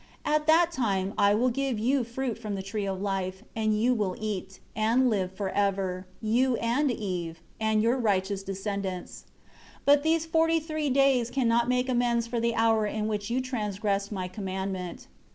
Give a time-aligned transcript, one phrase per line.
[0.25, 3.93] At that time I will give you fruit from the Tree of Life, and you
[3.93, 9.25] will eat, and live forever, you, and Eve, and your righteous descendants.
[9.41, 13.41] 3 But these forty three days cannot make amends for the hour in which you
[13.41, 15.05] transgressed My commandment.